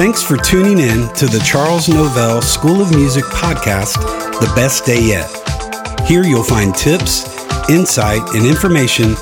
[0.00, 4.00] Thanks for tuning in to the Charles Novell School of Music podcast,
[4.40, 5.28] The Best Day Yet.
[6.08, 7.28] Here you'll find tips,
[7.68, 9.14] insight, and information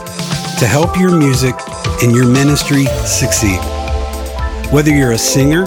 [0.60, 1.56] to help your music
[2.00, 3.58] and your ministry succeed.
[4.70, 5.64] Whether you're a singer,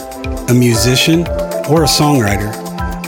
[0.48, 1.28] a musician,
[1.68, 2.56] or a songwriter,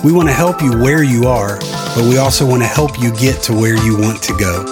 [0.04, 1.58] we want to help you where you are,
[1.96, 4.66] but we also want to help you get to where you want to go.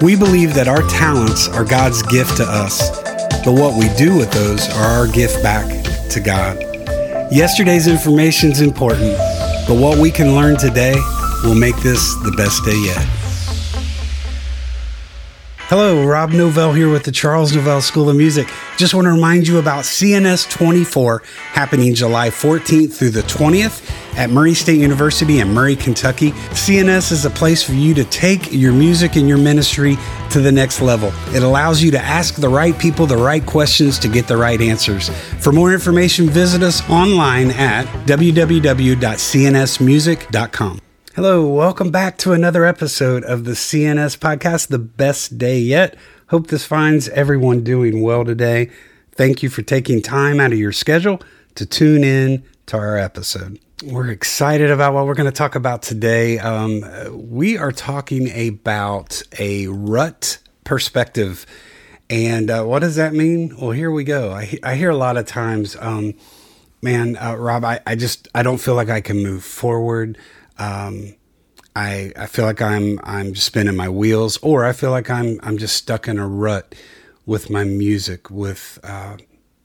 [0.00, 2.88] We believe that our talents are God's gift to us,
[3.44, 5.77] but what we do with those are our gift back
[6.10, 6.58] to God.
[7.30, 9.16] Yesterday's information is important,
[9.66, 10.94] but what we can learn today
[11.44, 13.04] will make this the best day yet.
[15.68, 18.48] Hello, Rob Novell here with the Charles Novell School of Music.
[18.78, 23.84] Just want to remind you about CNS 24 happening July 14th through the 20th
[24.16, 26.30] at Murray State University in Murray, Kentucky.
[26.30, 29.96] CNS is a place for you to take your music and your ministry
[30.30, 31.12] to the next level.
[31.34, 34.60] It allows you to ask the right people the right questions to get the right
[34.60, 35.08] answers.
[35.40, 40.80] For more information, visit us online at www.cnsmusic.com.
[41.16, 45.96] Hello, welcome back to another episode of the CNS podcast, The Best Day Yet.
[46.28, 48.70] Hope this finds everyone doing well today.
[49.12, 51.22] Thank you for taking time out of your schedule
[51.54, 53.58] to tune in to our episode.
[53.82, 56.38] We're excited about what we're going to talk about today.
[56.38, 56.84] Um,
[57.30, 61.46] we are talking about a rut perspective.
[62.10, 63.56] And uh, what does that mean?
[63.58, 64.30] Well, here we go.
[64.30, 66.12] I, I hear a lot of times, um,
[66.82, 70.18] man, uh, Rob, I, I just, I don't feel like I can move forward.
[70.58, 71.14] Um,
[71.78, 75.58] I I feel like I'm I'm spinning my wheels, or I feel like I'm I'm
[75.58, 76.74] just stuck in a rut
[77.24, 79.16] with my music, with uh,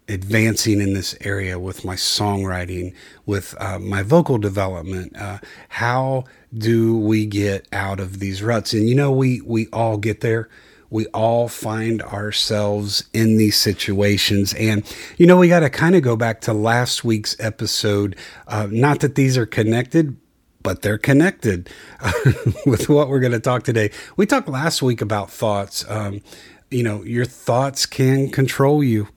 [0.08, 2.94] advancing in this area, with my songwriting,
[3.25, 5.16] with uh, my vocal development.
[5.17, 6.25] Uh, how
[6.56, 8.73] do we get out of these ruts?
[8.73, 10.50] And you know, we we all get there.
[10.91, 14.53] We all find ourselves in these situations.
[14.53, 14.84] And,
[15.17, 18.16] you know, we got to kind of go back to last week's episode.
[18.47, 20.16] Uh, not that these are connected,
[20.63, 21.69] but they're connected
[22.66, 23.91] with what we're going to talk today.
[24.16, 25.85] We talked last week about thoughts.
[25.90, 26.22] Um,
[26.72, 29.09] you know, your thoughts can control you.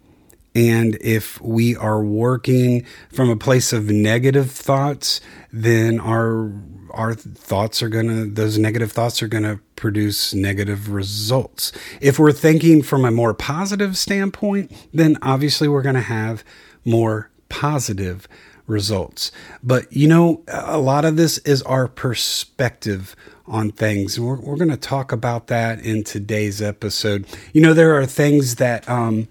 [0.54, 5.20] And if we are working from a place of negative thoughts,
[5.52, 6.50] then our
[6.92, 11.72] our thoughts are going to those negative thoughts are going to produce negative results.
[12.00, 16.42] If we're thinking from a more positive standpoint, then obviously we're going to have
[16.86, 18.26] more positive
[18.66, 19.32] results.
[19.62, 23.16] But you know, a lot of this is our perspective
[23.46, 24.16] on things.
[24.16, 27.26] And We're, we're going to talk about that in today's episode.
[27.52, 29.28] You know, there are things that, um,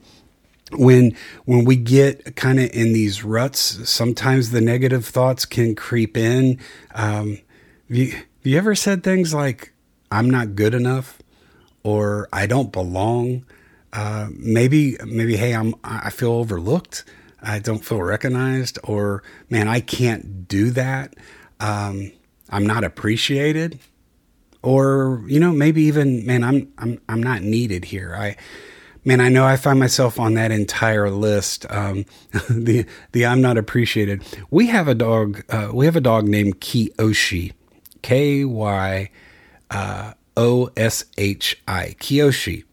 [0.72, 1.16] when
[1.46, 6.60] when we get kind of in these ruts, sometimes the negative thoughts can creep in.
[6.94, 7.40] Um,
[7.88, 9.74] have you, have you ever said things like
[10.12, 11.20] "I'm not good enough"
[11.84, 13.46] or "I don't belong"?
[13.94, 17.06] Uh, maybe maybe hey, I'm I feel overlooked.
[17.42, 21.16] I don't feel recognized, or man, I can't do that.
[21.60, 22.12] Um,
[22.50, 23.80] I'm not appreciated,
[24.62, 28.16] or you know, maybe even man, I'm I'm I'm not needed here.
[28.18, 28.36] I
[29.04, 31.66] man, I know I find myself on that entire list.
[31.70, 32.06] Um,
[32.50, 34.24] the the I'm not appreciated.
[34.50, 35.44] We have a dog.
[35.50, 37.54] Uh, we have a dog named Kiyoshi,
[38.02, 39.10] K Y
[39.72, 42.64] uh, O S H I, Kiyoshi.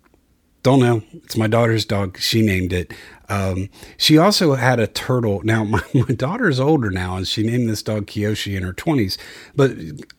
[0.62, 1.02] Don't know.
[1.12, 2.18] It's my daughter's dog.
[2.18, 2.92] She named it.
[3.32, 5.40] Um, she also had a turtle.
[5.42, 9.16] Now, my, my daughter's older now, and she named this dog Kiyoshi in her 20s.
[9.56, 9.72] But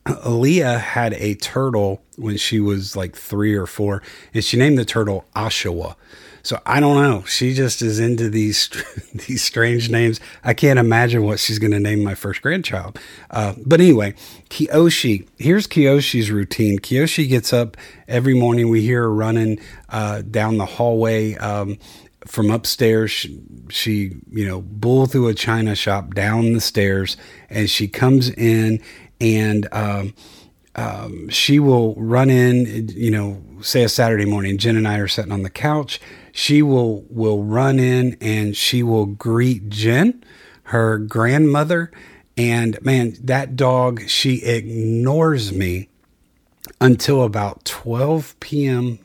[0.06, 4.02] Aaliyah had a turtle when she was like three or four,
[4.32, 5.96] and she named the turtle Oshawa.
[6.42, 7.24] So I don't know.
[7.24, 8.68] She just is into these
[9.14, 10.20] these strange names.
[10.44, 12.98] I can't imagine what she's going to name my first grandchild.
[13.30, 14.12] Uh, but anyway,
[14.50, 15.26] Kiyoshi.
[15.38, 16.80] Here's Kiyoshi's routine.
[16.80, 18.68] Kiyoshi gets up every morning.
[18.68, 19.58] We hear her running
[19.88, 21.34] uh, down the hallway.
[21.36, 21.78] Um,
[22.26, 23.10] from upstairs.
[23.10, 27.16] She, she, you know, bull through a china shop down the stairs,
[27.50, 28.80] and she comes in
[29.20, 30.14] and um,
[30.76, 32.88] um, she will run in.
[32.88, 34.58] You know, say a Saturday morning.
[34.58, 36.00] Jen and I are sitting on the couch.
[36.32, 40.24] She will will run in and she will greet Jen,
[40.64, 41.90] her grandmother,
[42.36, 45.88] and man, that dog she ignores me
[46.80, 48.98] until about 12 p.m.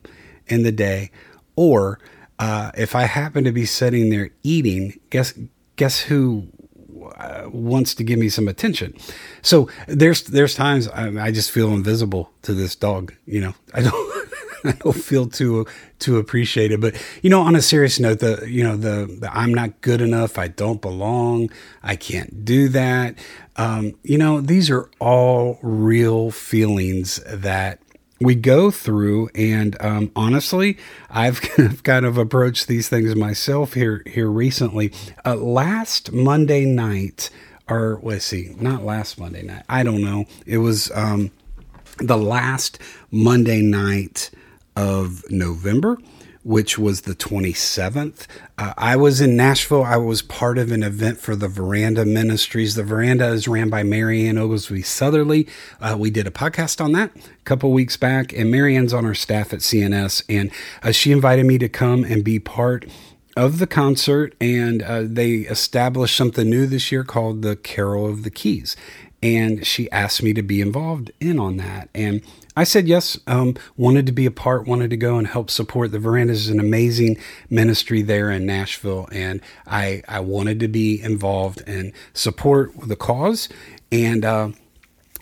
[0.48, 1.12] in the day,
[1.56, 2.00] or
[2.40, 5.34] uh, if I happen to be sitting there eating, guess
[5.76, 6.48] guess who
[7.18, 8.96] uh, wants to give me some attention?
[9.42, 13.14] So there's there's times I, I just feel invisible to this dog.
[13.26, 14.10] You know, I don't.
[14.66, 15.66] I don't feel too
[16.00, 16.82] too appreciated.
[16.82, 20.02] But you know, on a serious note, the you know the, the I'm not good
[20.02, 20.38] enough.
[20.38, 21.50] I don't belong.
[21.82, 23.16] I can't do that.
[23.56, 27.80] Um, you know, these are all real feelings that
[28.20, 30.78] we go through and um, honestly
[31.10, 31.42] i've
[31.84, 34.92] kind of approached these things myself here here recently.
[35.26, 37.30] Uh, last monday night
[37.68, 40.26] or let's see not last monday night i don't know.
[40.46, 41.32] It was um,
[41.98, 42.80] the last
[43.12, 44.30] monday night
[44.76, 45.98] of november
[46.50, 48.26] which was the 27th.
[48.58, 49.84] Uh, I was in Nashville.
[49.84, 52.74] I was part of an event for the Veranda Ministries.
[52.74, 55.48] The Veranda is ran by Marianne Oglesby Southerly.
[55.80, 59.14] Uh, we did a podcast on that a couple weeks back, and Marianne's on our
[59.14, 60.50] staff at CNS, and
[60.82, 62.84] uh, she invited me to come and be part
[63.38, 68.24] of the concert, and uh, they established something new this year called the Carol of
[68.24, 68.76] the Keys.
[69.22, 71.90] And she asked me to be involved in on that.
[71.94, 72.24] And
[72.60, 75.94] I said yes, um, wanted to be a part, wanted to go and help support.
[75.94, 77.16] The Verandas is an amazing
[77.50, 83.48] ministry there in Nashville, and I, I wanted to be involved and support the cause.
[83.94, 84.50] And uh,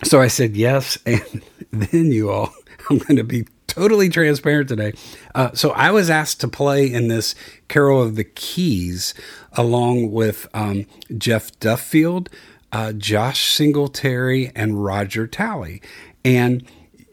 [0.02, 0.98] so I said yes.
[1.06, 2.52] And then you all,
[2.90, 4.94] I'm going to be totally transparent today.
[5.32, 7.36] Uh, so I was asked to play in this
[7.68, 9.14] Carol of the Keys
[9.52, 10.86] along with um,
[11.16, 12.30] Jeff Duffield,
[12.72, 15.80] uh, Josh Singletary, and Roger Talley.
[16.24, 16.68] And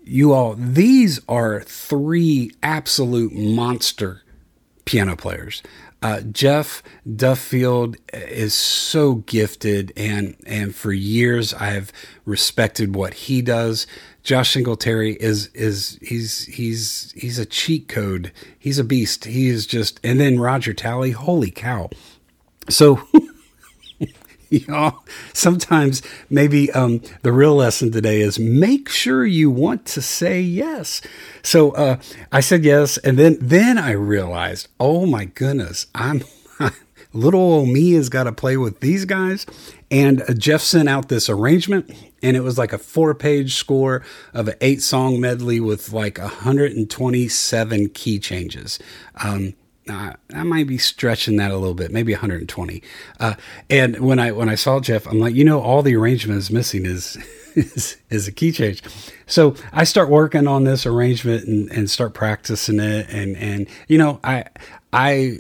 [0.06, 4.22] you all, these are three absolute monster
[4.86, 5.64] piano players.
[6.02, 6.84] Uh, Jeff
[7.16, 11.92] Duffield is so gifted, and and for years I've
[12.26, 13.88] respected what he does.
[14.22, 18.32] Josh Singletary is is he's he's he's a cheat code.
[18.60, 19.26] He's a beast.
[19.26, 21.90] He is just, and then Roger Talley, holy cow!
[22.70, 23.02] So
[24.50, 25.02] you know,
[25.34, 31.02] sometimes maybe um, the real lesson today is make sure you want to say yes.
[31.44, 32.00] So uh,
[32.32, 36.24] I said yes, and then then I realized, oh my goodness, I'm
[37.14, 39.46] little old me has got to play with these guys.
[39.90, 41.92] And uh, Jeff sent out this arrangement,
[42.22, 44.04] and it was like a four page score
[44.34, 48.80] of an eight song medley with like 127 key changes.
[49.24, 49.54] Um,
[49.90, 52.82] uh, I might be stretching that a little bit, maybe 120.
[53.20, 53.36] Uh,
[53.70, 56.50] and when I when I saw Jeff, I'm like, you know, all the arrangement is
[56.50, 57.18] missing is
[57.56, 58.82] is, is a key change.
[59.28, 63.08] So I start working on this arrangement and, and start practicing it.
[63.10, 64.46] And and you know, I
[64.92, 65.40] I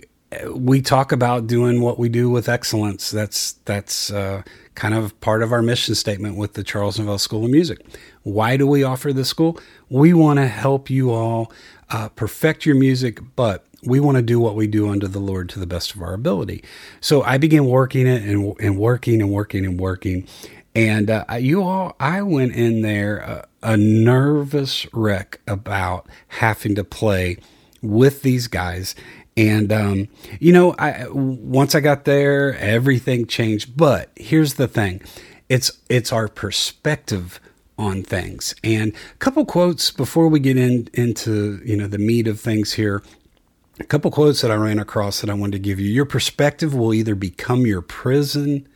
[0.53, 3.09] we talk about doing what we do with excellence.
[3.09, 4.43] That's that's uh,
[4.75, 7.79] kind of part of our mission statement with the Charles Novell School of Music.
[8.23, 9.59] Why do we offer this school?
[9.89, 11.51] We want to help you all
[11.89, 15.49] uh, perfect your music, but we want to do what we do under the Lord
[15.49, 16.63] to the best of our ability.
[17.01, 20.27] So I began working it and, and working and working and working.
[20.73, 26.83] And uh, you all, I went in there uh, a nervous wreck about having to
[26.83, 27.37] play
[27.81, 28.95] with these guys.
[29.37, 30.07] And um,
[30.39, 33.75] you know, I once I got there, everything changed.
[33.75, 35.01] But here's the thing:
[35.49, 37.39] it's it's our perspective
[37.77, 38.55] on things.
[38.63, 42.73] And a couple quotes before we get in into you know the meat of things
[42.73, 43.03] here
[43.79, 45.89] a couple quotes that I ran across that I wanted to give you.
[45.89, 48.67] Your perspective will either become your prison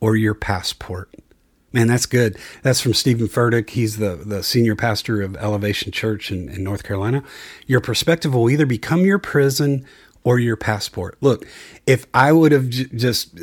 [0.00, 1.14] or your passport.
[1.72, 2.38] Man, that's good.
[2.62, 3.70] That's from Steven Furtick.
[3.70, 7.24] He's the, the senior pastor of Elevation Church in, in North Carolina.
[7.66, 9.84] Your perspective will either become your prison
[10.22, 11.16] or your passport.
[11.20, 11.46] Look,
[11.86, 13.38] if I would have j- just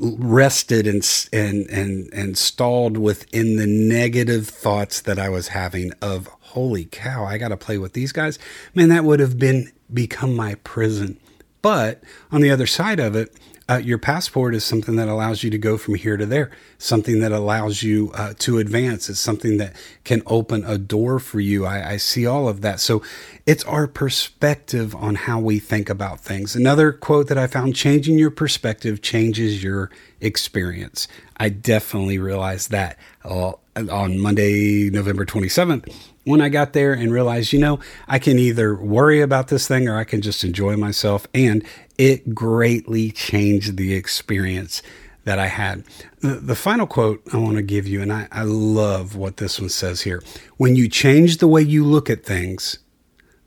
[0.00, 6.26] rested and, and and and stalled within the negative thoughts that I was having of
[6.40, 8.38] holy cow, I got to play with these guys.
[8.74, 11.18] Man, that would have been become my prison.
[11.62, 13.34] But on the other side of it,
[13.70, 17.20] uh, your passport is something that allows you to go from here to there, something
[17.20, 19.10] that allows you uh, to advance.
[19.10, 21.66] It's something that can open a door for you.
[21.66, 22.80] I, I, see all of that.
[22.80, 23.02] So
[23.44, 26.56] it's our perspective on how we think about things.
[26.56, 31.06] Another quote that I found changing your perspective changes your experience.
[31.36, 35.94] I definitely realized that uh, on Monday, November 27th
[36.28, 39.88] when I got there and realized, you know, I can either worry about this thing
[39.88, 41.26] or I can just enjoy myself.
[41.32, 41.64] And
[41.96, 44.82] it greatly changed the experience
[45.24, 45.84] that I had.
[46.20, 49.58] The, the final quote I want to give you, and I, I love what this
[49.58, 50.22] one says here
[50.58, 52.78] when you change the way you look at things,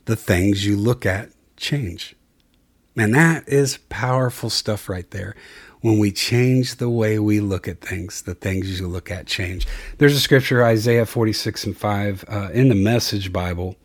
[0.06, 2.16] the things you look at change.
[2.98, 5.36] And that is powerful stuff right there
[5.82, 9.68] when we change the way we look at things, the things you look at change.
[9.98, 13.76] There's a scripture, Isaiah 46 and 5, uh, in the Message Bible,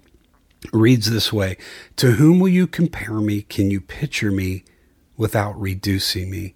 [0.72, 1.56] reads this way
[1.96, 3.42] To whom will you compare me?
[3.42, 4.64] Can you picture me
[5.16, 6.54] without reducing me?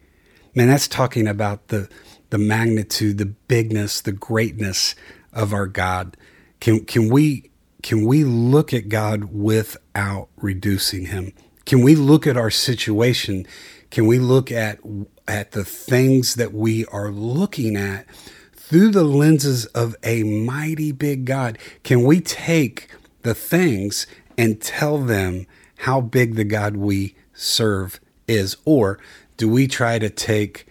[0.54, 1.88] Man, that's talking about the,
[2.30, 4.94] the magnitude, the bigness, the greatness
[5.32, 6.16] of our God.
[6.58, 7.50] Can, can, we,
[7.82, 11.32] can we look at God without reducing him?
[11.64, 13.46] Can we look at our situation?
[13.90, 14.78] Can we look at
[15.26, 18.06] at the things that we are looking at
[18.52, 22.88] through the lenses of a mighty big God, can we take
[23.22, 24.06] the things
[24.38, 25.46] and tell them
[25.78, 28.56] how big the God we serve is?
[28.64, 28.98] Or
[29.36, 30.66] do we try to take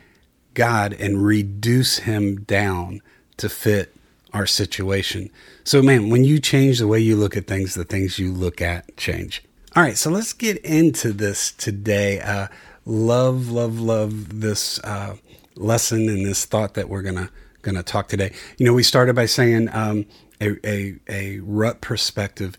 [0.54, 3.02] God and reduce him down
[3.38, 3.96] to fit
[4.34, 5.30] our situation?
[5.64, 8.62] So, man, when you change the way you look at things, the things you look
[8.62, 9.44] at change.
[9.76, 12.22] All right, so let's get into this today.
[12.22, 12.48] Uh,
[12.90, 15.16] love, love, love this uh,
[15.56, 17.30] lesson and this thought that we're gonna
[17.62, 18.34] gonna talk today.
[18.58, 20.06] You know, we started by saying um,
[20.42, 22.56] a, a, a rut perspective.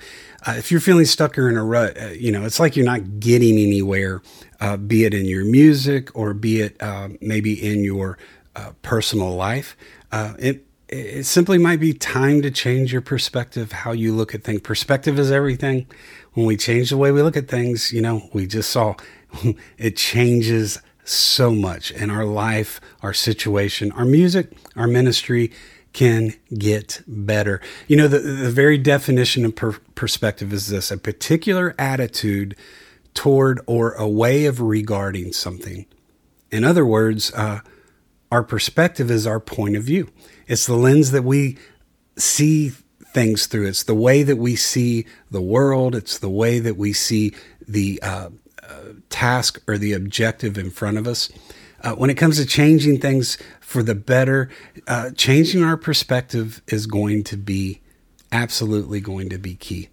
[0.46, 2.87] Uh, if you're feeling stuck or in a rut, uh, you know, it's like you're
[2.87, 4.22] not getting anywhere,
[4.60, 8.18] uh, be it in your music or be it uh, maybe in your
[8.54, 9.76] uh, personal life.
[10.12, 14.44] Uh, it, it simply might be time to change your perspective, how you look at
[14.44, 14.60] things.
[14.60, 15.87] Perspective is everything.
[16.34, 18.94] When we change the way we look at things, you know, we just saw
[19.78, 25.50] it changes so much in our life, our situation, our music, our ministry,
[25.92, 27.60] can get better.
[27.88, 32.54] You know, the, the very definition of per- perspective is this a particular attitude
[33.14, 35.87] toward or a way of regarding something.
[36.52, 37.60] In other words, uh,
[38.30, 40.10] our perspective is our point of view.
[40.46, 41.58] It's the lens that we
[42.16, 42.70] see
[43.12, 43.66] things through.
[43.66, 45.96] It's the way that we see the world.
[45.96, 47.34] It's the way that we see
[47.66, 48.30] the uh,
[49.09, 51.31] task or the objective in front of us.
[51.83, 54.50] Uh, when it comes to changing things for the better,
[54.87, 57.81] uh, changing our perspective is going to be
[58.33, 59.89] absolutely going to be key.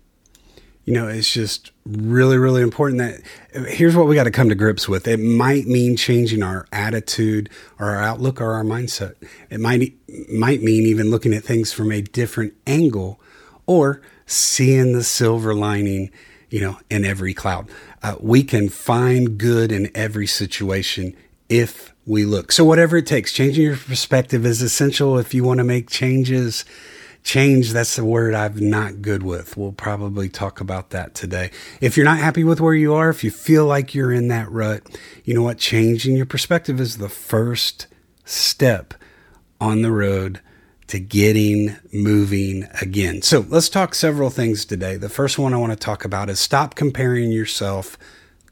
[0.83, 3.21] You know, it's just really, really important that
[3.67, 5.05] here's what we got to come to grips with.
[5.05, 9.15] It might mean changing our attitude or our outlook or our mindset.
[9.49, 9.93] It might
[10.29, 13.19] might mean even looking at things from a different angle
[13.65, 16.09] or seeing the silver lining,
[16.49, 17.69] you know, in every cloud.
[18.01, 21.15] Uh, we can find good in every situation
[21.49, 22.51] if we look.
[22.51, 26.65] So, whatever it takes, changing your perspective is essential if you want to make changes.
[27.23, 29.57] Change, that's the word I'm not good with.
[29.57, 31.51] We'll probably talk about that today.
[31.81, 34.49] If you're not happy with where you are, if you feel like you're in that
[34.49, 34.83] rut,
[35.25, 35.57] you know what?
[35.57, 37.87] Changing your perspective is the first
[38.23, 38.93] step
[39.59, 40.39] on the road
[40.87, 43.21] to getting moving again.
[43.21, 44.95] So let's talk several things today.
[44.95, 47.97] The first one I want to talk about is stop comparing yourself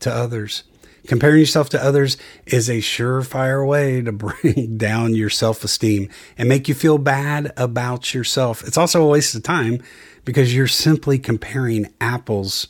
[0.01, 0.63] to others.
[1.07, 6.49] Comparing yourself to others is a surefire way to bring down your self esteem and
[6.49, 8.67] make you feel bad about yourself.
[8.67, 9.81] It's also a waste of time
[10.25, 12.67] because you're simply comparing apples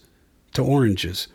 [0.53, 1.27] to oranges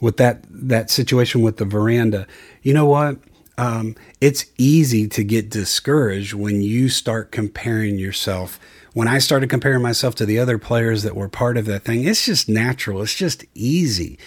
[0.00, 2.26] with that, that situation with the veranda.
[2.62, 3.18] You know what?
[3.58, 8.60] Um, it's easy to get discouraged when you start comparing yourself.
[8.92, 12.04] When I started comparing myself to the other players that were part of that thing,
[12.04, 13.02] it's just natural.
[13.02, 14.18] It's just easy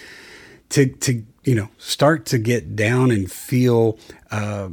[0.70, 3.98] to to you know start to get down and feel
[4.30, 4.68] uh,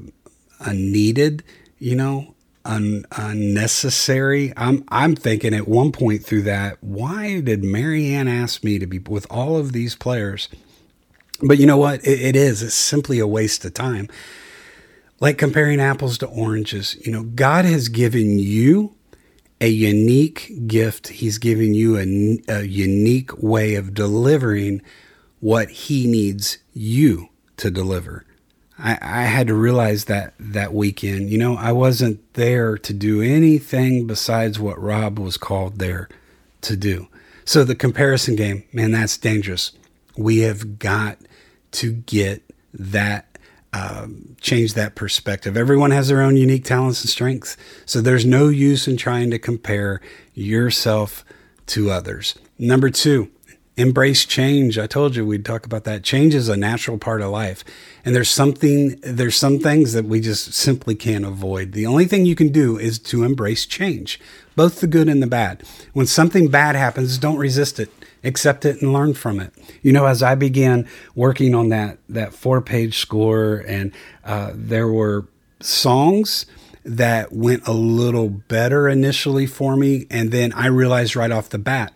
[0.60, 1.44] unneeded.
[1.80, 2.36] You know,
[2.66, 4.54] un, unnecessary.
[4.58, 9.00] I'm I'm thinking at one point through that, why did Marianne ask me to be
[9.00, 10.50] with all of these players?
[11.42, 12.04] But you know what?
[12.06, 12.64] it, it is.
[12.64, 14.10] It's simply a waste of time
[15.20, 16.96] like comparing apples to oranges.
[17.06, 18.96] You know, God has given you
[19.60, 21.08] a unique gift.
[21.08, 24.82] He's given you a, a, unique way of delivering
[25.40, 28.26] what He needs you to deliver.
[28.78, 31.32] I, I had to realize that that weekend.
[31.32, 36.08] You know, I wasn't there to do anything besides what Rob was called there
[36.62, 37.08] to do.
[37.44, 39.72] So the comparison game, man, that's dangerous.
[40.16, 41.18] We have got
[41.72, 42.44] to get
[42.74, 43.37] that
[43.74, 45.58] um, change that perspective.
[45.58, 47.58] Everyone has their own unique talents and strengths.
[47.86, 50.02] So there's no use in trying to compare
[50.34, 51.26] yourself
[51.68, 52.36] to others.
[52.58, 53.30] Number two,
[53.76, 54.80] embrace change.
[54.80, 56.04] I told you we'd talk about that.
[56.04, 57.64] Change is a natural part of life.
[58.04, 61.74] And there's something, there's some things that we just simply can't avoid.
[61.74, 64.20] The only thing you can do is to embrace change,
[64.56, 65.64] both the good and the bad.
[65.94, 67.92] When something bad happens, don't resist it
[68.28, 69.54] accept it and learn from it.
[69.82, 73.92] You know, as I began working on that that four page score, and
[74.24, 75.28] uh, there were
[75.60, 76.46] songs
[76.84, 81.58] that went a little better initially for me, and then I realized right off the
[81.58, 81.94] bat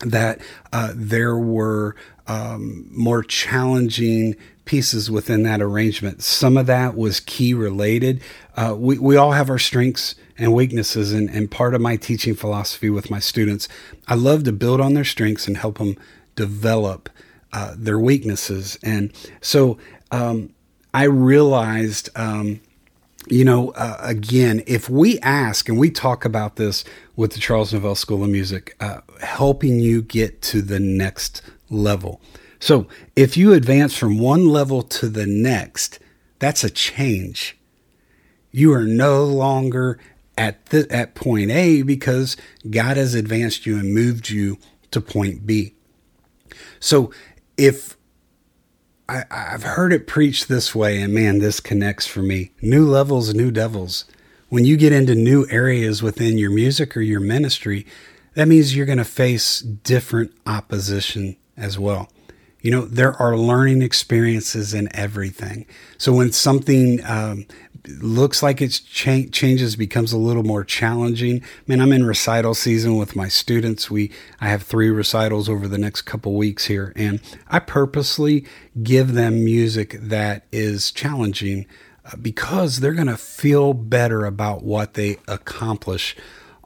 [0.00, 0.40] that
[0.72, 1.96] uh, there were
[2.28, 6.22] um, more challenging pieces within that arrangement.
[6.22, 8.20] Some of that was key related.
[8.54, 12.34] Uh, we, we all have our strengths and weaknesses, and, and part of my teaching
[12.34, 13.66] philosophy with my students,
[14.06, 15.96] I love to build on their strengths and help them
[16.36, 17.08] develop
[17.52, 18.78] uh, their weaknesses.
[18.82, 19.78] And so
[20.12, 20.54] um,
[20.94, 22.10] I realized.
[22.14, 22.60] Um,
[23.30, 26.82] you know, uh, again, if we ask, and we talk about this
[27.14, 32.20] with the Charles Novell School of Music, uh, helping you get to the next level.
[32.60, 35.98] So if you advance from one level to the next,
[36.38, 37.56] that's a change.
[38.50, 39.98] You are no longer
[40.36, 42.36] at the, at point A because
[42.68, 44.58] God has advanced you and moved you
[44.90, 45.74] to point B.
[46.80, 47.12] So
[47.56, 47.96] if
[49.08, 52.52] I, I've heard it preached this way, and man, this connects for me.
[52.60, 54.04] New levels, new devils.
[54.48, 57.86] When you get into new areas within your music or your ministry,
[58.34, 62.10] that means you're going to face different opposition as well.
[62.60, 65.66] You know, there are learning experiences in everything.
[65.96, 67.46] So when something um,
[68.00, 71.42] looks like it's cha- changes, becomes a little more challenging.
[71.66, 73.90] Man, I'm in recital season with my students.
[73.90, 74.10] We
[74.40, 78.44] I have three recitals over the next couple weeks here, and I purposely
[78.82, 81.66] give them music that is challenging
[82.04, 86.16] uh, because they're going to feel better about what they accomplish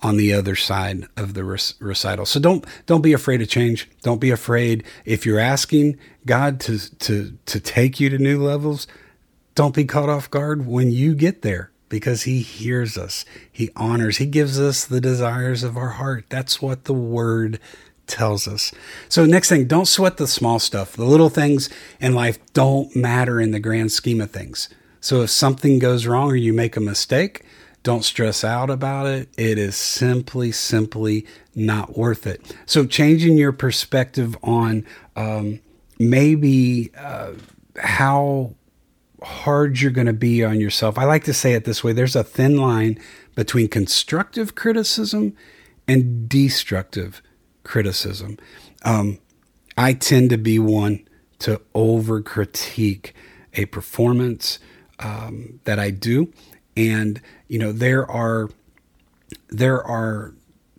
[0.03, 2.27] on the other side of the recital.
[2.27, 3.89] So don't don't be afraid of change.
[4.03, 8.87] Don't be afraid if you're asking God to to to take you to new levels.
[9.55, 13.25] Don't be caught off guard when you get there because he hears us.
[13.51, 14.17] He honors.
[14.17, 16.25] He gives us the desires of our heart.
[16.31, 17.61] That's what the word
[18.07, 18.73] tells us.
[19.09, 20.93] So next thing, don't sweat the small stuff.
[20.93, 21.69] The little things
[22.01, 24.69] in life don't matter in the grand scheme of things.
[25.01, 27.43] So if something goes wrong or you make a mistake,
[27.83, 29.29] don't stress out about it.
[29.37, 32.55] It is simply, simply not worth it.
[32.67, 34.87] So, changing your perspective on
[35.17, 35.61] um,
[35.99, 37.33] maybe uh,
[37.79, 38.55] how
[39.23, 40.99] hard you're going to be on yourself.
[40.99, 42.99] I like to say it this way there's a thin line
[43.35, 45.35] between constructive criticism
[45.89, 47.23] and destructive
[47.65, 48.39] criticism.
[48.85, 49.19] Um,
[49.77, 51.07] I tend to be one
[51.41, 53.15] to over critique
[53.55, 54.59] a performance
[54.99, 56.33] um, that I do
[56.77, 58.49] and you know there are
[59.49, 60.35] there are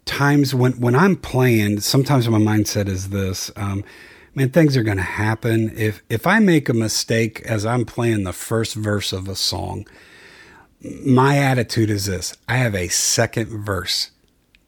[0.06, 1.80] times when when I'm playing.
[1.80, 3.52] Sometimes my mindset is this.
[3.56, 3.84] Um,
[4.36, 5.72] man, things are going to happen.
[5.76, 9.88] If if I make a mistake as I'm playing the first verse of a song,
[11.06, 14.12] my attitude is this: I have a second verse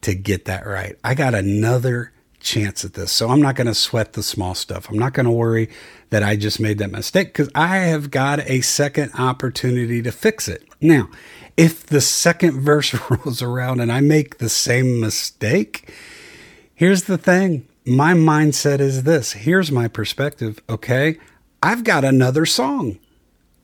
[0.02, 0.98] to get that right.
[1.04, 2.12] I got another
[2.46, 3.12] chance at this.
[3.12, 4.90] So I'm not going to sweat the small stuff.
[4.90, 5.70] I'm not going to worry
[6.12, 10.48] that I just made that mistake because I have got a second opportunity to fix
[10.48, 10.64] it.
[10.80, 11.10] Now,
[11.58, 15.92] if the second verse rolls around and I make the same mistake,
[16.74, 17.68] here's the thing.
[17.86, 19.34] My mindset is this.
[19.34, 20.62] Here's my perspective.
[20.70, 21.18] Okay.
[21.62, 23.00] I've got another song.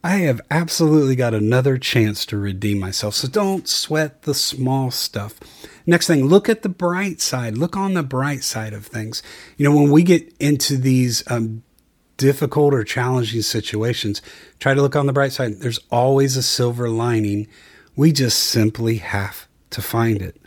[0.03, 3.13] I have absolutely got another chance to redeem myself.
[3.13, 5.39] So don't sweat the small stuff.
[5.85, 7.57] Next thing, look at the bright side.
[7.57, 9.21] Look on the bright side of things.
[9.57, 11.61] You know, when we get into these um,
[12.17, 14.21] difficult or challenging situations,
[14.59, 15.59] try to look on the bright side.
[15.59, 17.47] There's always a silver lining.
[17.95, 20.41] We just simply have to find it.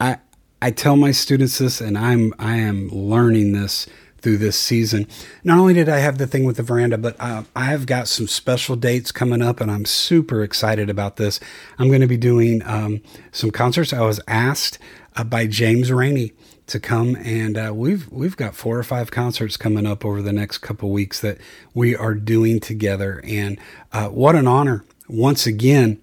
[0.00, 0.18] I
[0.60, 3.86] I tell my students this, and I'm I am learning this
[4.20, 5.06] through this season.
[5.44, 8.08] Not only did I have the thing with the veranda, but uh, I have got
[8.08, 11.40] some special dates coming up, and I'm super excited about this.
[11.78, 13.00] I'm going to be doing um,
[13.32, 13.92] some concerts.
[13.92, 14.78] I was asked
[15.16, 16.32] uh, by James Rainey
[16.66, 20.32] to come, and uh, we've we've got four or five concerts coming up over the
[20.32, 21.38] next couple weeks that
[21.74, 23.58] we are doing together, and
[23.92, 24.84] uh, what an honor!
[25.08, 26.00] Once again,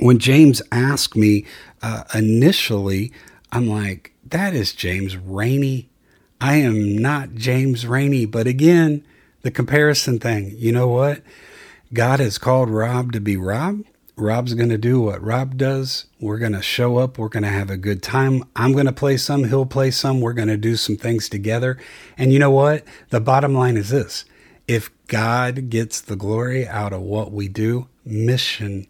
[0.00, 1.44] when James asked me
[1.82, 3.12] uh, initially,
[3.52, 5.90] I'm like, "That is James Rainey."
[6.42, 9.04] I am not James Rainey, but again,
[9.42, 10.52] the comparison thing.
[10.58, 11.22] You know what?
[11.94, 13.84] God has called Rob to be Rob.
[14.16, 16.06] Rob's going to do what Rob does.
[16.18, 17.16] We're going to show up.
[17.16, 18.42] We're going to have a good time.
[18.56, 19.44] I'm going to play some.
[19.44, 20.20] He'll play some.
[20.20, 21.78] We're going to do some things together.
[22.18, 22.82] And you know what?
[23.10, 24.24] The bottom line is this
[24.66, 28.88] if God gets the glory out of what we do, mission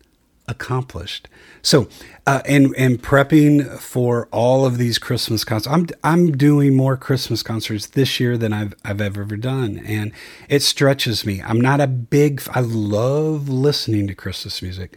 [0.49, 1.29] accomplished.
[1.63, 1.89] So,
[2.27, 7.43] uh, and and prepping for all of these Christmas concerts, I'm I'm doing more Christmas
[7.43, 10.13] concerts this year than I've I've ever done, and
[10.49, 11.41] it stretches me.
[11.43, 12.43] I'm not a big.
[12.53, 14.97] I love listening to Christmas music,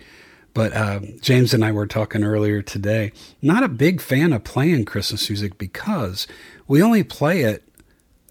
[0.53, 3.11] but uh, James and I were talking earlier today.
[3.41, 6.27] Not a big fan of playing Christmas music because
[6.67, 7.63] we only play it,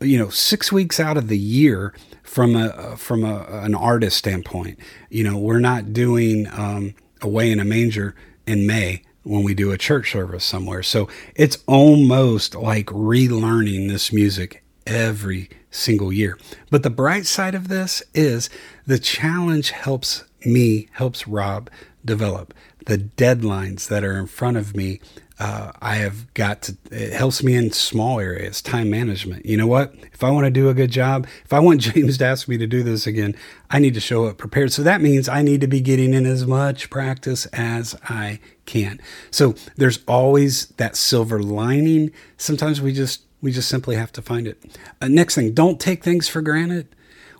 [0.00, 4.78] you know, six weeks out of the year from a from a, an artist standpoint.
[5.08, 6.48] You know, we're not doing.
[6.50, 8.14] Um, away in a manger
[8.46, 10.82] in May when we do a church service somewhere.
[10.82, 16.38] So it's almost like relearning this music every single year.
[16.70, 18.50] But the bright side of this is
[18.86, 21.70] the challenge helps me, helps Rob
[22.04, 22.54] develop.
[22.86, 25.00] The deadlines that are in front of me
[25.38, 29.44] uh, I have got to, it helps me in small areas, time management.
[29.44, 29.94] You know what?
[30.12, 32.56] If I want to do a good job, if I want James to ask me
[32.58, 33.34] to do this again,
[33.68, 34.72] I need to show up prepared.
[34.72, 39.00] So that means I need to be getting in as much practice as I can.
[39.30, 42.12] So there's always that silver lining.
[42.36, 44.62] Sometimes we just, we just simply have to find it.
[45.00, 46.86] Uh, next thing, don't take things for granted.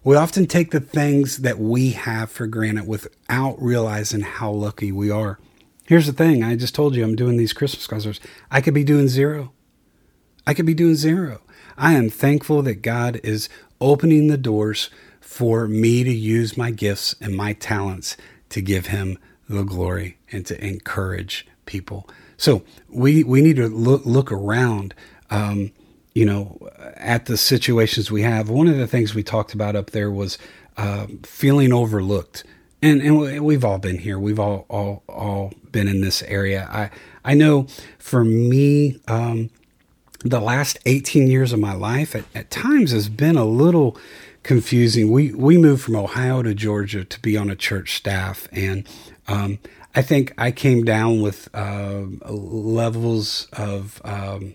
[0.03, 5.11] We often take the things that we have for granted without realizing how lucky we
[5.11, 5.39] are.
[5.87, 8.19] Here's the thing I just told you I'm doing these Christmas concerts.
[8.51, 9.53] I could be doing zero.
[10.47, 11.43] I could be doing zero.
[11.77, 13.49] I am thankful that God is
[13.81, 14.89] opening the doors
[15.21, 18.17] for me to use my gifts and my talents
[18.49, 19.19] to give Him
[19.49, 22.09] the glory and to encourage people.
[22.39, 24.95] So we we need to look look around,
[25.29, 25.71] um,
[26.15, 26.59] you know,
[26.97, 28.49] at the situations we have.
[28.49, 30.39] One of the things we talked about up there was
[30.79, 32.45] uh, feeling overlooked,
[32.81, 34.19] and and we've all been here.
[34.19, 36.67] We've all all all been in this area.
[36.73, 36.91] I
[37.23, 37.67] I know
[37.99, 38.99] for me.
[39.07, 39.51] Um,
[40.27, 43.99] the last 18 years of my life at, at times has been a little
[44.43, 45.11] confusing.
[45.11, 48.89] We we moved from Ohio to Georgia to be on a church staff, and
[49.29, 49.59] um,
[49.95, 54.55] I think I came down with uh, levels of um,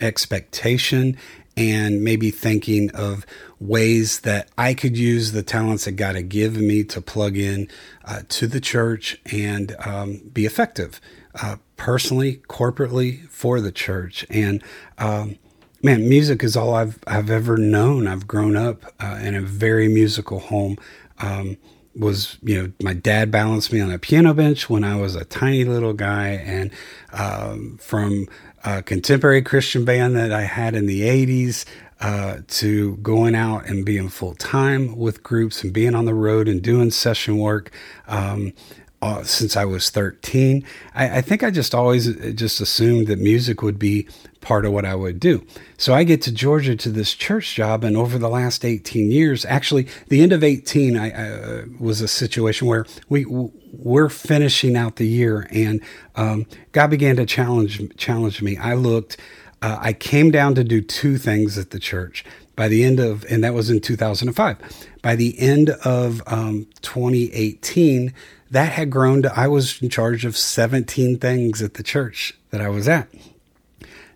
[0.00, 1.16] expectation
[1.56, 3.26] and maybe thinking of
[3.58, 7.68] ways that I could use the talents that God had given me to plug in
[8.04, 11.00] uh, to the church and um, be effective
[11.40, 14.26] uh, personally, corporately for the church.
[14.30, 14.62] And
[14.98, 15.36] um,
[15.82, 18.06] man, music is all I've I've ever known.
[18.06, 20.76] I've grown up uh, in a very musical home.
[21.18, 21.56] Um,
[21.96, 25.24] was you know my dad balanced me on a piano bench when I was a
[25.24, 26.70] tiny little guy, and
[27.12, 28.26] um, from
[28.64, 31.64] a contemporary Christian band that I had in the '80s
[32.00, 36.48] uh, to going out and being full time with groups and being on the road
[36.48, 37.70] and doing session work.
[38.08, 38.52] Um,
[39.02, 40.64] uh, since I was 13.
[40.94, 44.06] I, I, think I just always uh, just assumed that music would be
[44.40, 45.44] part of what I would do.
[45.78, 49.44] So I get to Georgia to this church job, and over the last 18 years,
[49.46, 53.24] actually, the end of 18, I, uh, was a situation where we
[53.72, 55.80] we're finishing out the year, and
[56.16, 58.56] um, God began to challenge challenge me.
[58.56, 59.16] I looked.
[59.62, 62.24] Uh, I came down to do two things at the church
[62.56, 64.88] by the end of, and that was in 2005.
[65.02, 68.12] By the end of um, 2018,
[68.50, 72.60] that had grown to, I was in charge of 17 things at the church that
[72.60, 73.08] I was at.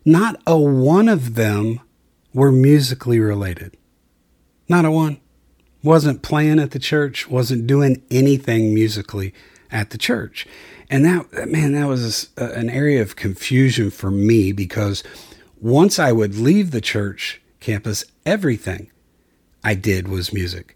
[0.03, 1.79] Not a one of them
[2.33, 3.75] were musically related.
[4.67, 5.19] Not a one.
[5.81, 9.33] Wasn't playing at the church, wasn't doing anything musically
[9.71, 10.45] at the church.
[10.89, 15.03] And that, man, that was a, an area of confusion for me because
[15.59, 18.91] once I would leave the church campus, everything
[19.63, 20.74] I did was music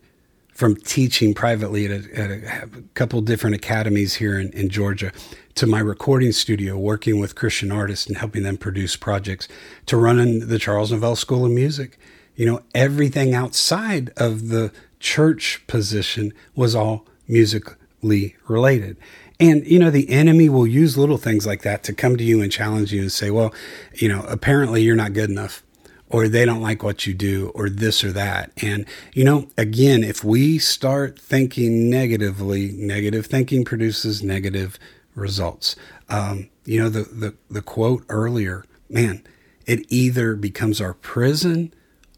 [0.59, 5.09] from teaching privately at a, at a couple different academies here in, in, Georgia
[5.55, 9.47] to my recording studio, working with Christian artists and helping them produce projects,
[9.85, 11.97] to running the Charles Novell School of Music.
[12.35, 18.97] You know, everything outside of the church position was all musically related.
[19.39, 22.41] And, you know, the enemy will use little things like that to come to you
[22.41, 23.53] and challenge you and say, well,
[23.93, 25.63] you know, apparently you're not good enough
[26.09, 28.51] or they don't like what you do or this or that.
[28.61, 34.79] And, you know, again, if we start thinking negatively, negative thinking produces negative
[35.15, 35.75] results.
[36.09, 39.23] Um, you know, the, the, the quote earlier, man,
[39.65, 41.73] it either becomes our prison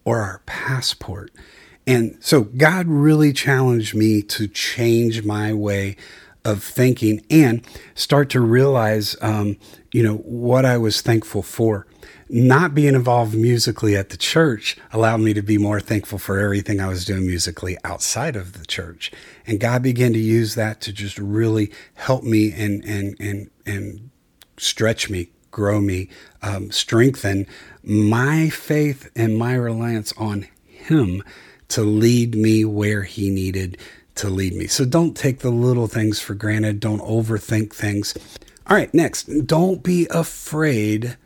[0.05, 1.31] or our passport.
[1.85, 5.97] And so God really challenged me to change my way
[6.45, 9.57] of thinking and start to realize, um,
[9.91, 11.85] you know, what I was thankful for
[12.31, 16.79] not being involved musically at the church allowed me to be more thankful for everything
[16.79, 19.11] I was doing musically outside of the church.
[19.45, 24.09] And God began to use that to just really help me and and and and
[24.57, 26.07] stretch me, grow me,
[26.41, 27.47] um, strengthen
[27.83, 31.23] my faith and my reliance on Him
[31.67, 33.77] to lead me where He needed
[34.15, 34.67] to lead me.
[34.67, 36.79] So don't take the little things for granted.
[36.79, 38.15] Don't overthink things.
[38.67, 41.17] All right, next, don't be afraid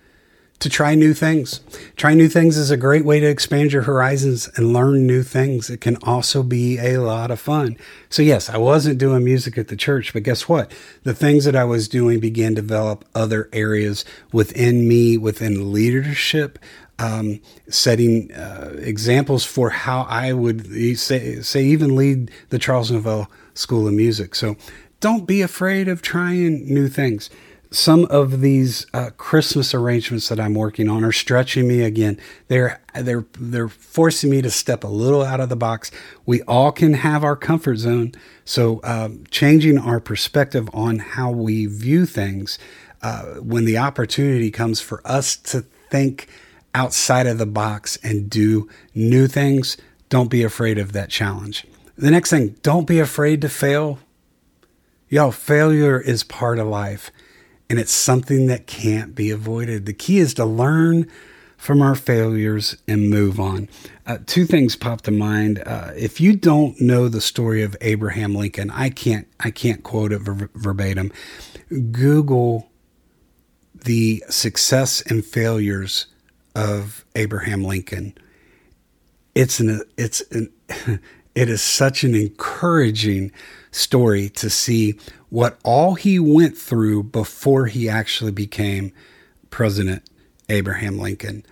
[0.60, 1.60] to try new things.
[1.96, 5.70] Try new things is a great way to expand your horizons and learn new things.
[5.70, 7.78] It can also be a lot of fun.
[8.10, 10.72] So, yes, I wasn't doing music at the church, but guess what?
[11.04, 16.60] The things that I was doing began to develop other areas within me, within leadership.
[16.98, 20.66] Um, setting uh, examples for how I would
[20.98, 24.34] say, say even lead the Charles Novell School of Music.
[24.34, 24.56] So
[25.02, 27.30] don't be afraid of trying new things
[27.76, 32.20] some of these uh, Christmas arrangements that I'm working on are stretching me again.
[32.48, 35.92] They're they're they're forcing me to step a little out of the box.
[36.26, 38.14] We all can have our comfort zone,
[38.46, 42.58] so um, changing our perspective on how we view things
[43.02, 46.30] uh, when the opportunity comes for us to think
[46.74, 49.76] outside of the box and do new things.
[50.08, 51.66] Don't be afraid of that challenge.
[51.98, 54.00] The next thing, don't be afraid to fail.
[55.10, 57.12] Yo, failure is part of life
[57.70, 59.86] and it's something that can't be avoided.
[59.86, 61.10] The key is to learn
[61.58, 63.68] from our failures and move on.
[64.06, 65.64] Uh, two things pop to mind.
[65.66, 70.12] Uh, if you don't know the story of Abraham Lincoln, I can't I can't quote
[70.12, 71.12] it ver- verbatim.
[71.92, 72.70] Google
[73.74, 76.08] the success and failures
[76.56, 78.16] of Abraham Lincoln.
[79.34, 80.52] It's an it's an
[81.36, 83.32] it is such an encouraging
[83.76, 84.98] story to see
[85.30, 88.94] what all he went through before he actually became
[89.50, 90.04] President
[90.50, 91.46] Abraham Lincoln.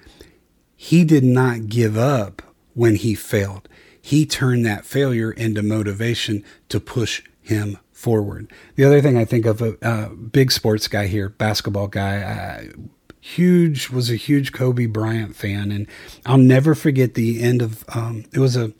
[0.76, 2.42] He did not give up
[2.74, 3.68] when he failed.
[4.02, 8.52] He turned that failure into motivation to push him forward.
[8.76, 12.84] The other thing I think of a uh, big sports guy here, basketball guy, uh,
[13.22, 15.88] huge was a huge Kobe Bryant fan, and
[16.26, 18.74] I'll never forget the end of um, it was a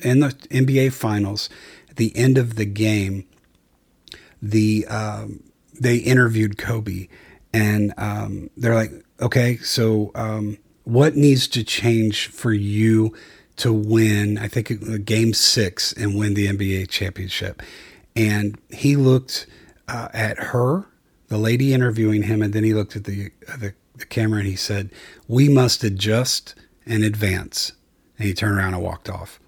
[0.00, 1.48] in the NBA Finals,
[1.92, 3.26] at the end of the game,
[4.40, 5.42] the um,
[5.78, 7.08] they interviewed Kobe,
[7.52, 13.14] and um, they're like, okay, so um, what needs to change for you
[13.56, 14.38] to win?
[14.38, 17.62] I think game six and win the NBA championship.
[18.16, 19.46] And he looked
[19.86, 20.86] uh, at her,
[21.28, 24.48] the lady interviewing him, and then he looked at the, uh, the the camera and
[24.48, 24.88] he said,
[25.28, 26.54] "We must adjust
[26.86, 27.72] and advance."
[28.16, 29.38] And he turned around and walked off.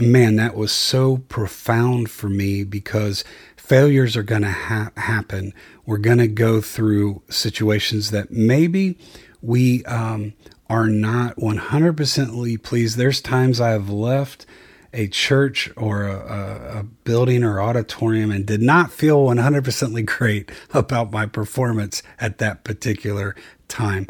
[0.00, 3.22] Man, that was so profound for me because
[3.56, 5.54] failures are going to ha- happen.
[5.86, 8.98] We're going to go through situations that maybe
[9.40, 10.32] we um,
[10.68, 12.96] are not 100% pleased.
[12.96, 14.46] There's times I have left
[14.92, 21.10] a church or a, a, building or auditorium and did not feel 100% great about
[21.10, 23.34] my performance at that particular
[23.68, 24.06] time.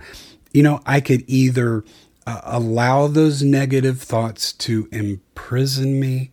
[0.52, 1.84] You know, I could either
[2.26, 6.30] uh, allow those negative thoughts to imprison me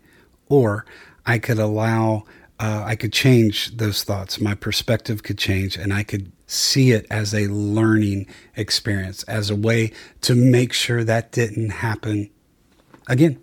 [0.47, 0.85] or
[1.25, 2.25] I could allow
[2.59, 4.39] uh, I could change those thoughts.
[4.39, 9.55] My perspective could change, and I could see it as a learning experience, as a
[9.55, 12.29] way to make sure that didn't happen
[13.07, 13.41] again.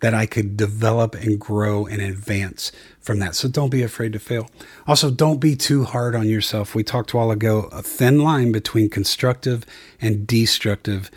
[0.00, 3.34] That I could develop and grow and advance from that.
[3.34, 4.48] So don't be afraid to fail.
[4.86, 6.74] Also, don't be too hard on yourself.
[6.74, 9.66] We talked a while ago a thin line between constructive
[10.00, 11.10] and destructive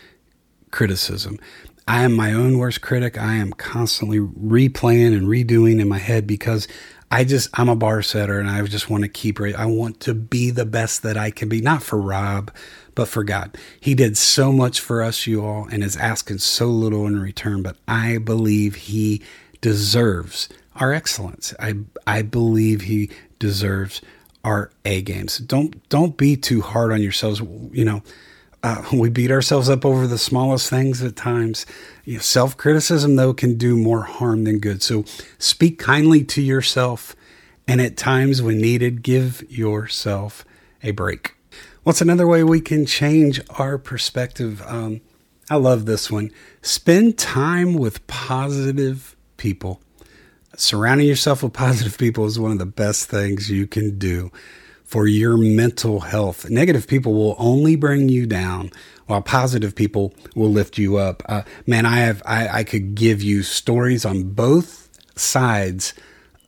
[0.71, 1.39] criticism.
[1.87, 3.17] I am my own worst critic.
[3.17, 6.67] I am constantly replaying and redoing in my head because
[7.11, 10.13] I just I'm a bar setter and I just want to keep I want to
[10.13, 12.51] be the best that I can be, not for Rob,
[12.95, 13.57] but for God.
[13.79, 17.63] He did so much for us, you all, and is asking so little in return.
[17.63, 19.21] But I believe he
[19.59, 21.53] deserves our excellence.
[21.59, 21.75] I
[22.07, 24.01] I believe he deserves
[24.45, 25.39] our A games.
[25.39, 27.41] Don't don't be too hard on yourselves.
[27.41, 28.03] You know
[28.63, 31.65] uh, we beat ourselves up over the smallest things at times.
[32.05, 34.83] You know, Self criticism, though, can do more harm than good.
[34.83, 35.05] So
[35.37, 37.15] speak kindly to yourself,
[37.67, 40.45] and at times when needed, give yourself
[40.83, 41.35] a break.
[41.83, 44.61] What's another way we can change our perspective?
[44.67, 45.01] Um,
[45.49, 46.31] I love this one.
[46.61, 49.81] Spend time with positive people.
[50.55, 54.31] Surrounding yourself with positive people is one of the best things you can do
[54.91, 56.49] for your mental health.
[56.49, 58.69] Negative people will only bring you down,
[59.05, 61.23] while positive people will lift you up.
[61.29, 65.93] Uh, man, I have I, I could give you stories on both sides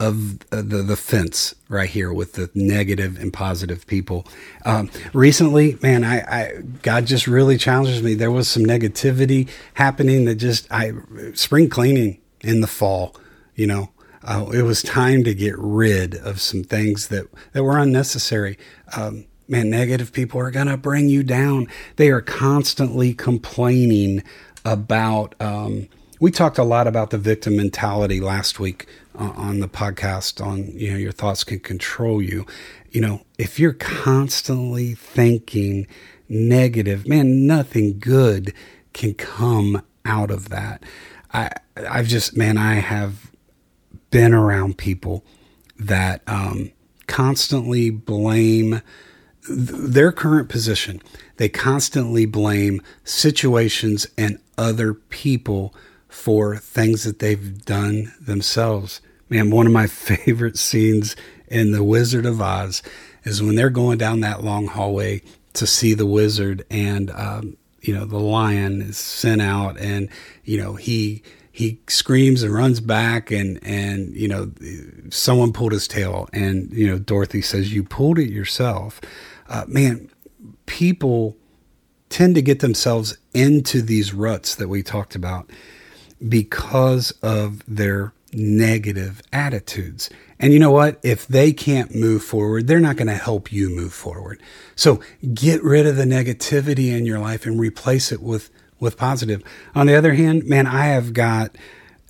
[0.01, 4.27] of the, the fence right here with the negative and positive people.
[4.65, 8.13] Um, recently, man, I, I, God just really challenges me.
[8.13, 10.91] There was some negativity happening that just I
[11.33, 13.15] spring cleaning in the fall,
[13.55, 13.92] you know,
[14.23, 18.57] uh, it was time to get rid of some things that, that were unnecessary.
[18.95, 21.67] Um, man, negative people are going to bring you down.
[21.97, 24.23] They are constantly complaining
[24.65, 25.35] about.
[25.39, 28.87] Um, we talked a lot about the victim mentality last week
[29.19, 30.45] uh, on the podcast.
[30.45, 32.45] On you know, your thoughts can control you.
[32.91, 35.87] You know, if you're constantly thinking
[36.29, 38.53] negative, man, nothing good
[38.93, 40.83] can come out of that.
[41.33, 43.32] I, I've just, man, I have
[44.13, 45.25] been around people
[45.75, 46.71] that um,
[47.07, 48.83] constantly blame
[49.47, 51.01] th- their current position.
[51.37, 55.73] They constantly blame situations and other people
[56.07, 59.01] for things that they've done themselves.
[59.29, 61.15] Man, one of my favorite scenes
[61.47, 62.83] in The Wizard of Oz
[63.23, 65.23] is when they're going down that long hallway
[65.53, 70.09] to see the wizard, and um, you know the lion is sent out, and
[70.43, 71.23] you know he
[71.55, 74.51] he screams and runs back and and you know
[75.09, 78.99] someone pulled his tail and you know Dorothy says you pulled it yourself
[79.47, 80.09] uh, man
[80.65, 81.37] people
[82.09, 85.49] tend to get themselves into these ruts that we talked about
[86.27, 90.09] because of their negative attitudes.
[90.39, 90.99] And you know what?
[91.03, 94.41] If they can't move forward, they're not going to help you move forward.
[94.75, 95.01] So
[95.33, 98.49] get rid of the negativity in your life and replace it with,
[98.83, 99.41] with positive.
[99.73, 101.55] On the other hand, man, I have got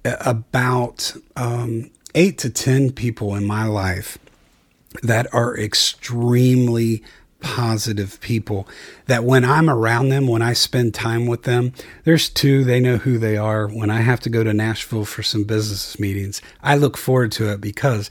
[0.03, 4.17] about um, eight to 10 people in my life
[5.01, 7.03] that are extremely
[7.39, 8.67] positive people
[9.07, 11.73] that when I'm around them, when I spend time with them,
[12.05, 13.67] there's two, they know who they are.
[13.67, 17.51] When I have to go to Nashville for some business meetings, I look forward to
[17.51, 18.09] it because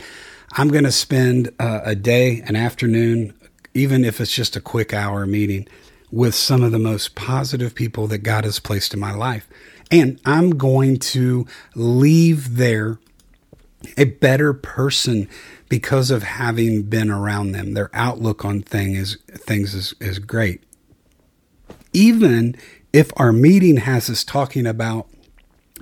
[0.53, 3.33] I'm going to spend uh, a day, an afternoon,
[3.75, 5.67] even if it's just a quick hour meeting
[6.13, 9.49] with some of the most positive people that God has placed in my life.
[9.91, 12.99] And I'm going to leave there
[13.97, 15.29] a better person
[15.71, 17.73] because of having been around them.
[17.73, 20.63] Their outlook on thing is, things is, is great.
[21.95, 22.55] Even
[22.93, 25.09] if our meeting has us talking about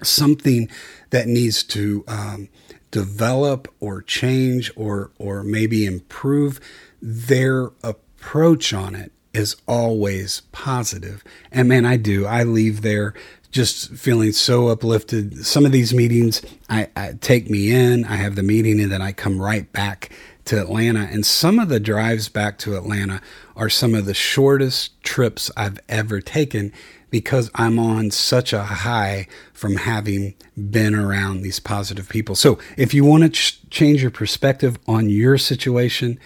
[0.03, 0.71] something
[1.11, 2.49] that needs to um,
[2.91, 6.61] develop or change or or maybe improve,
[7.03, 11.23] their approach on it is always positive.
[11.53, 12.27] And man, I do.
[12.27, 13.15] I leave there
[13.51, 15.45] just feeling so uplifted.
[15.45, 18.05] Some of these meetings I, I, take me in.
[18.05, 20.11] I have the meeting and then I come right back
[20.47, 21.09] to Atlanta.
[21.11, 23.21] And some of the drives back to Atlanta
[23.57, 26.73] are some of the shortest trips I've ever taken
[27.11, 30.35] because I'm on such a high from having
[30.71, 32.37] been around these positive people.
[32.37, 36.21] So if you want to ch- change your perspective on your situation,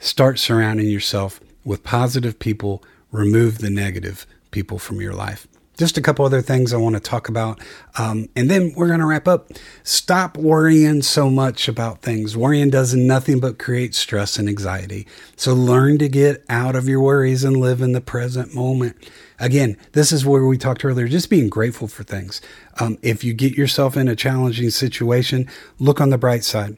[0.00, 2.82] start surrounding yourself with positive people.
[3.10, 5.46] Remove the negative people from your life
[5.76, 7.60] just a couple other things I want to talk about.
[7.98, 9.50] Um, and then we're going to wrap up.
[9.82, 12.36] Stop worrying so much about things.
[12.36, 15.06] Worrying does nothing but create stress and anxiety.
[15.36, 18.96] So learn to get out of your worries and live in the present moment.
[19.40, 22.40] Again, this is where we talked earlier, just being grateful for things.
[22.78, 25.48] Um, if you get yourself in a challenging situation,
[25.78, 26.76] look on the bright side.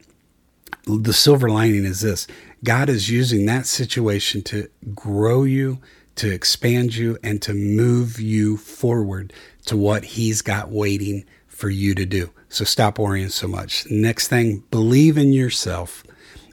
[0.85, 2.27] The silver lining is this
[2.63, 5.79] God is using that situation to grow you
[6.17, 9.31] to expand you and to move you forward
[9.65, 12.31] to what He's got waiting for you to do.
[12.49, 13.89] So stop worrying so much.
[13.89, 16.03] Next thing, believe in yourself.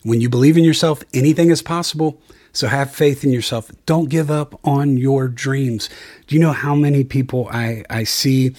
[0.03, 2.21] When you believe in yourself, anything is possible.
[2.53, 3.71] So have faith in yourself.
[3.87, 5.89] Don't give up on your dreams.
[6.27, 8.55] Do you know how many people I, I see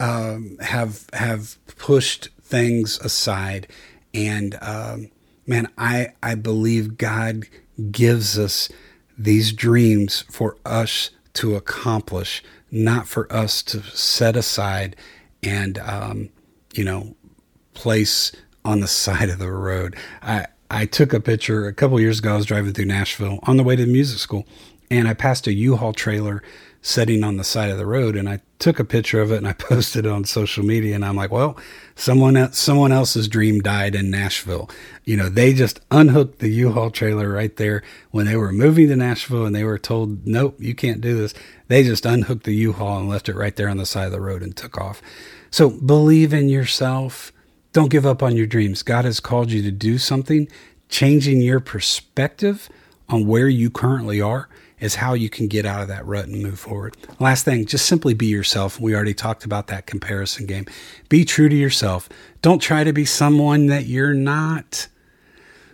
[0.00, 3.66] um, have have pushed things aside?
[4.14, 5.10] And um,
[5.46, 7.44] man, I I believe God
[7.90, 8.68] gives us
[9.16, 14.96] these dreams for us to accomplish, not for us to set aside
[15.42, 16.30] and, um,
[16.72, 17.14] you know,
[17.74, 18.32] place
[18.64, 19.96] on the side of the road.
[20.22, 22.32] I, I took a picture a couple years ago.
[22.32, 24.46] I was driving through Nashville on the way to music school,
[24.90, 26.42] and I passed a U-Haul trailer
[26.84, 29.48] sitting on the side of the road and I took a picture of it and
[29.48, 31.58] I posted it on social media and I'm like, well,
[31.96, 34.68] someone else, someone else's dream died in Nashville.
[35.02, 38.96] You know, they just unhooked the U-Haul trailer right there when they were moving to
[38.96, 41.32] Nashville and they were told, nope, you can't do this.
[41.68, 44.20] They just unhooked the U-Haul and left it right there on the side of the
[44.20, 45.00] road and took off.
[45.50, 47.32] So believe in yourself.
[47.72, 48.82] Don't give up on your dreams.
[48.82, 50.48] God has called you to do something,
[50.90, 52.68] changing your perspective
[53.08, 56.42] on where you currently are is how you can get out of that rut and
[56.42, 56.96] move forward.
[57.20, 58.80] Last thing, just simply be yourself.
[58.80, 60.66] We already talked about that comparison game.
[61.08, 62.08] Be true to yourself.
[62.42, 64.88] Don't try to be someone that you're not.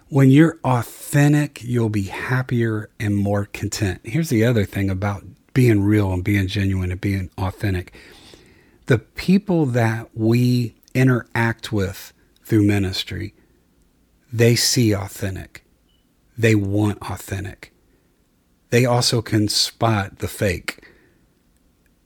[0.09, 4.01] When you're authentic, you'll be happier and more content.
[4.05, 7.93] Here's the other thing about being real and being genuine and being authentic.
[8.87, 12.13] The people that we interact with
[12.45, 13.35] through ministry,
[14.33, 15.65] they see authentic.
[16.37, 17.73] They want authentic
[18.71, 20.87] they also can spot the fake.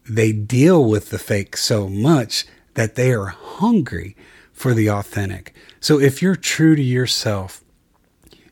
[0.08, 4.16] They deal with the fake so much that they are hungry
[4.52, 5.54] for the authentic.
[5.80, 7.62] So if you're true to yourself,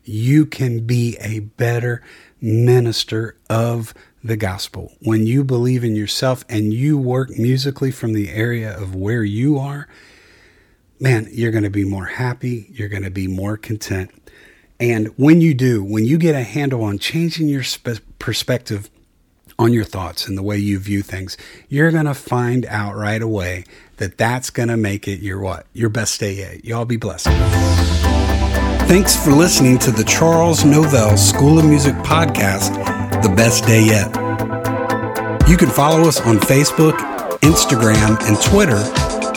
[0.03, 2.03] you can be a better
[2.41, 4.93] minister of the gospel.
[4.99, 9.57] When you believe in yourself and you work musically from the area of where you
[9.57, 9.87] are,
[10.99, 12.67] man, you're going to be more happy.
[12.71, 14.11] You're going to be more content.
[14.83, 18.89] And when you do, when you get a handle on changing your spe- perspective
[19.57, 21.37] on your thoughts and the way you view things,
[21.69, 23.63] you're going to find out right away
[23.95, 25.67] that that's going to make it your what?
[25.71, 26.65] Your best day yet.
[26.65, 27.27] Y'all be blessed.
[28.89, 32.73] Thanks for listening to the Charles Novell School of Music podcast,
[33.23, 34.07] The Best Day Yet.
[35.47, 36.97] You can follow us on Facebook,
[37.39, 38.83] Instagram, and Twitter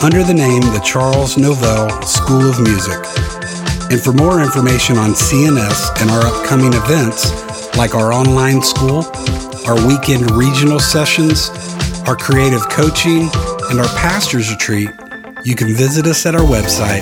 [0.03, 3.46] under the name the Charles Novell School of Music.
[3.89, 7.31] And for more information on CNS and our upcoming events,
[7.77, 9.05] like our online school,
[9.65, 11.49] our weekend regional sessions,
[12.05, 13.29] our creative coaching,
[13.69, 14.89] and our pastor's retreat,
[15.45, 17.01] you can visit us at our website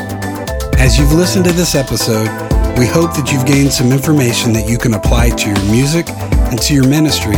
[0.78, 2.28] As you've listened to this episode,
[2.76, 6.61] we hope that you've gained some information that you can apply to your music and
[6.62, 7.37] to your ministry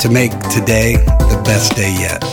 [0.00, 2.24] to make today the best day yet.